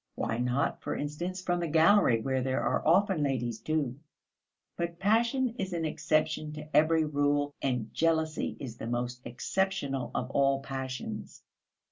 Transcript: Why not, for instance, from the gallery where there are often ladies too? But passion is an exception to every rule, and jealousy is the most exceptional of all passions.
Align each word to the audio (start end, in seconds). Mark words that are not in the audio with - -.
Why 0.15 0.39
not, 0.39 0.81
for 0.81 0.95
instance, 0.95 1.43
from 1.43 1.59
the 1.59 1.67
gallery 1.67 2.21
where 2.21 2.41
there 2.41 2.63
are 2.63 2.83
often 2.87 3.21
ladies 3.21 3.59
too? 3.59 3.99
But 4.75 4.97
passion 4.97 5.49
is 5.59 5.73
an 5.73 5.85
exception 5.85 6.53
to 6.53 6.75
every 6.75 7.05
rule, 7.05 7.53
and 7.61 7.93
jealousy 7.93 8.57
is 8.59 8.77
the 8.77 8.87
most 8.87 9.21
exceptional 9.27 10.09
of 10.15 10.31
all 10.31 10.59
passions. 10.61 11.43